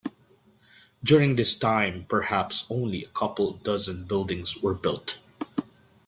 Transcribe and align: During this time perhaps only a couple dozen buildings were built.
During 1.03 1.35
this 1.35 1.59
time 1.59 2.07
perhaps 2.09 2.65
only 2.71 3.03
a 3.03 3.07
couple 3.09 3.53
dozen 3.53 4.05
buildings 4.05 4.57
were 4.57 4.73
built. 4.73 5.19